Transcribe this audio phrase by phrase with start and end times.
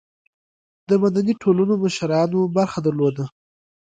[0.89, 3.25] د مدني ټولنو مشرانو برخه درلوده.